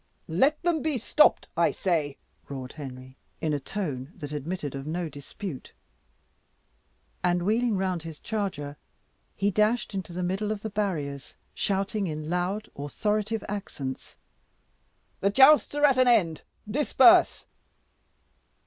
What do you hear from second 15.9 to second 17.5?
an end! Disperse!"